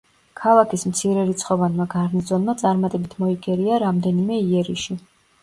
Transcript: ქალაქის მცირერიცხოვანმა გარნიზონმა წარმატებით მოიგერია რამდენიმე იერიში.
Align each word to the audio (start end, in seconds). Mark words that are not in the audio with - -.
ქალაქის 0.43 0.85
მცირერიცხოვანმა 0.93 1.87
გარნიზონმა 1.91 2.57
წარმატებით 2.63 3.15
მოიგერია 3.25 3.79
რამდენიმე 3.87 4.43
იერიში. 4.49 5.01